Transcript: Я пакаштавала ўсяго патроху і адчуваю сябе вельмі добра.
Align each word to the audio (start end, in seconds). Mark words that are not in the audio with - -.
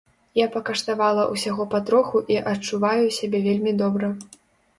Я 0.37 0.45
пакаштавала 0.53 1.25
ўсяго 1.33 1.67
патроху 1.73 2.17
і 2.37 2.41
адчуваю 2.53 3.05
сябе 3.19 3.45
вельмі 3.47 3.77
добра. 3.85 4.13